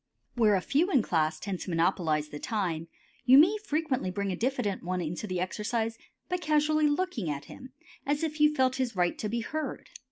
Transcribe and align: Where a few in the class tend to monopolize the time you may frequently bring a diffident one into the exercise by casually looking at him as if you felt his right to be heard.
Where 0.33 0.55
a 0.55 0.61
few 0.61 0.89
in 0.89 1.01
the 1.01 1.07
class 1.07 1.39
tend 1.39 1.59
to 1.59 1.69
monopolize 1.69 2.29
the 2.29 2.39
time 2.39 2.87
you 3.23 3.37
may 3.37 3.55
frequently 3.63 4.09
bring 4.09 4.31
a 4.31 4.35
diffident 4.35 4.81
one 4.81 4.99
into 4.99 5.27
the 5.27 5.39
exercise 5.39 5.99
by 6.27 6.37
casually 6.37 6.87
looking 6.87 7.29
at 7.29 7.45
him 7.45 7.73
as 8.03 8.23
if 8.23 8.41
you 8.41 8.55
felt 8.55 8.77
his 8.77 8.95
right 8.95 9.15
to 9.19 9.29
be 9.29 9.41
heard. 9.41 9.89